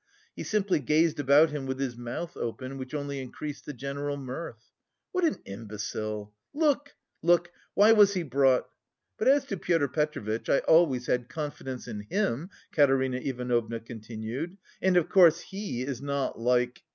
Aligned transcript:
He 0.35 0.41
simply 0.41 0.79
gazed 0.79 1.19
about 1.19 1.51
him 1.51 1.67
with 1.67 1.79
his 1.79 1.95
mouth 1.95 2.35
open, 2.35 2.79
which 2.79 2.95
only 2.95 3.19
increased 3.19 3.67
the 3.67 3.71
general 3.73 4.17
mirth. 4.17 4.71
"What 5.11 5.23
an 5.23 5.35
imbecile! 5.45 6.33
Look, 6.55 6.95
look! 7.21 7.51
Why 7.75 7.91
was 7.91 8.15
he 8.15 8.23
brought? 8.23 8.67
But 9.19 9.27
as 9.27 9.45
to 9.45 9.57
Pyotr 9.57 9.87
Petrovitch, 9.89 10.49
I 10.49 10.57
always 10.67 11.05
had 11.05 11.29
confidence 11.29 11.87
in 11.87 12.07
him," 12.09 12.49
Katerina 12.71 13.17
Ivanovna 13.17 13.79
continued, 13.79 14.57
"and, 14.81 14.97
of 14.97 15.07
course, 15.07 15.39
he 15.39 15.83
is 15.83 16.01
not 16.01 16.39
like..." 16.39 16.81